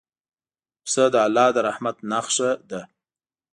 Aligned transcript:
پسه 0.83 1.03
د 1.13 1.15
الله 1.25 1.47
د 1.55 1.57
رحمت 1.67 1.97
نښه 2.09 2.49
ده. 2.69 2.81